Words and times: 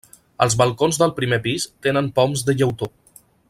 Els 0.45 0.55
balcons 0.61 0.97
del 1.01 1.13
primer 1.19 1.39
pis 1.45 1.67
tenen 1.89 2.11
poms 2.19 2.45
de 2.49 2.57
llautó. 2.63 2.89